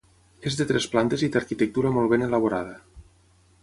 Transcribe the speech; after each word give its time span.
És 0.51 0.55
de 0.61 0.65
tres 0.71 0.87
plantes 0.93 1.25
i 1.29 1.31
d'arquitectura 1.37 1.95
molt 1.99 2.13
ben 2.15 2.29
elaborada. 2.31 2.77